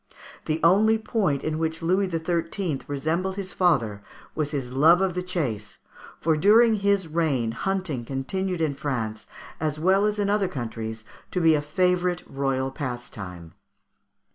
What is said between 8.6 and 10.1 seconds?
in France, as well